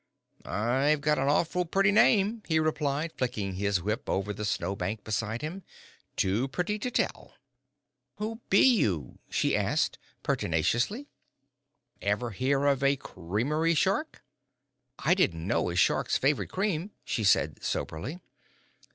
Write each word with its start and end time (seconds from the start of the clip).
"I've 0.45 0.99
got 0.99 1.19
an 1.19 1.27
awful 1.27 1.63
pretty 1.63 1.91
name," 1.91 2.41
he 2.47 2.57
replied, 2.59 3.13
flicking 3.15 3.53
his 3.53 3.83
whip 3.83 4.09
over 4.09 4.33
the 4.33 4.45
snow 4.45 4.75
bank 4.75 5.03
beside 5.03 5.43
him, 5.43 5.61
"too 6.15 6.47
pretty 6.47 6.79
to 6.79 6.89
tell." 6.89 7.35
"Who 8.15 8.39
be 8.49 8.63
you?" 8.65 9.19
she 9.29 9.55
asked, 9.55 9.99
pertinaciously. 10.23 11.07
"Ever 12.01 12.31
hear 12.31 12.61
tell 12.61 12.69
of 12.69 12.83
a 12.83 12.95
creamery 12.95 13.75
shark?" 13.75 14.23
"I 14.97 15.13
didn't 15.13 15.45
know 15.45 15.69
as 15.69 15.77
sharks 15.77 16.17
favoured 16.17 16.49
cream," 16.49 16.89
she 17.05 17.23
said, 17.23 17.63
soberly. 17.63 18.21